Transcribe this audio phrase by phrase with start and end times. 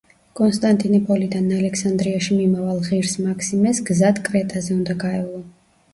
[0.37, 5.45] კონსტანტინეპოლიდან ალექსანდრიაში მიმავალ ღირს მაქსიმეს გზად კრეტაზე უნდა გაევლო.